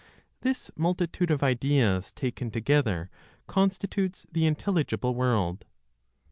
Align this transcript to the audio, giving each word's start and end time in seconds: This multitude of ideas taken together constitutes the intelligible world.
This 0.41 0.71
multitude 0.75 1.29
of 1.29 1.43
ideas 1.43 2.11
taken 2.11 2.49
together 2.49 3.11
constitutes 3.45 4.25
the 4.31 4.47
intelligible 4.47 5.13
world. 5.13 5.63